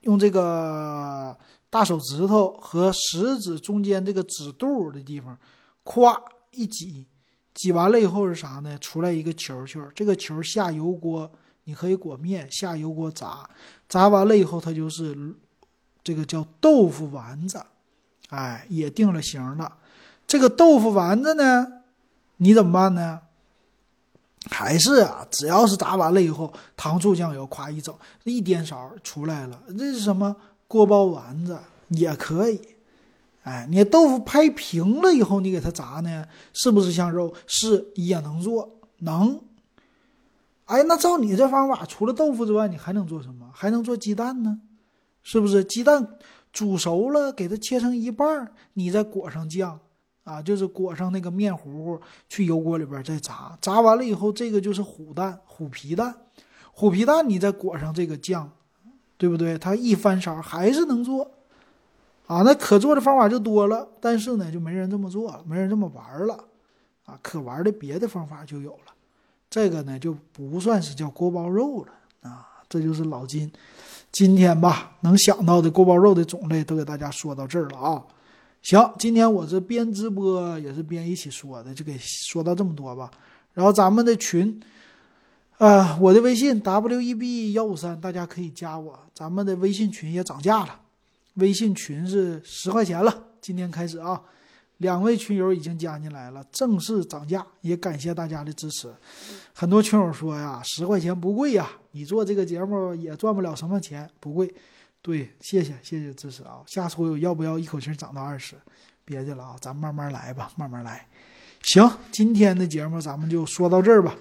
[0.00, 1.34] 用这个
[1.70, 5.38] 大手指头和食指中间这个指肚的地方。
[5.84, 6.20] 咵
[6.52, 7.06] 一挤，
[7.54, 8.78] 挤完了以后是啥呢？
[8.78, 11.30] 出来一个球球，这个球下油锅，
[11.64, 13.48] 你可以裹面，下油锅炸，
[13.88, 15.34] 炸完了以后它就是
[16.02, 17.62] 这个叫豆腐丸子，
[18.28, 19.78] 哎，也定了型了。
[20.26, 21.66] 这个豆腐丸子呢，
[22.36, 23.20] 你怎么办呢？
[24.50, 30.34] 还是啊，只要是炸完了以后，糖醋酱油咵一整，一颠勺出来了，这是什么
[30.66, 31.58] 锅包丸子
[31.88, 32.60] 也可以。
[33.50, 37.34] 哎，你豆腐拍平了以后，你给它炸呢，是不是像肉？
[37.48, 39.40] 是，也能做，能。
[40.66, 43.50] 哎，那照你这方法，除了豆腐之外，你还能做什么？
[43.52, 44.60] 还能做鸡蛋呢？
[45.24, 45.64] 是不是？
[45.64, 46.16] 鸡蛋
[46.52, 49.80] 煮熟了，给它切成一半，你再裹上酱，
[50.22, 53.58] 啊，就是裹上那个面糊糊，去油锅里边再炸。
[53.60, 56.14] 炸完了以后，这个就是虎蛋，虎皮蛋，
[56.70, 58.48] 虎皮蛋，你再裹上这个酱，
[59.16, 59.58] 对不对？
[59.58, 61.28] 它一翻勺还是能做。
[62.30, 66.34] 啊，那可做的方法就多了，但是呢，就没人这么做了，没人这么玩了，
[67.04, 68.92] 啊，可玩的别的方法就有了，
[69.50, 73.50] 这个呢就不算是叫锅包肉了啊，这就是老金
[74.12, 78.04] 今天吧能想到的锅包肉的种类都给大家说到这儿了啊。
[78.62, 83.10] 行，今天我这边直播也是边一起说的，就给说到这么多吧。
[83.54, 84.60] 然后咱们的群，
[85.58, 90.78] 啊，我的微信 w e b 幺五三，大家可以加我，咱们的微信群也涨价了。
[91.34, 94.20] 微信群是十块钱了，今天开始啊，
[94.78, 98.92] 两位群友已经加进来了，正式涨价，也感谢大家的支持。
[99.52, 104.52] 很多群友说呀，十块钱不贵呀，你做这个节目也赚不了什么钱，不贵。
[105.02, 108.54] 对，谢谢谢谢支持啊，下次我要不要一口气涨到二十？
[109.04, 111.06] 别的了啊，咱慢慢来吧，慢慢来。
[111.62, 114.14] 行，今天的节目咱们就说到这儿吧，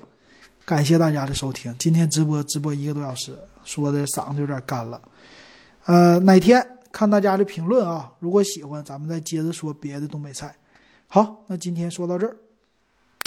[0.66, 1.76] 感谢大家的收听。
[1.78, 5.02] 今天直播直播一个多小时，说的嗓子有点干了。
[5.86, 10.56] 呃，哪天看大家的评论啊，如果喜欢，咱们再接着说别的东北菜。
[11.08, 12.38] 好，那今天说到这儿。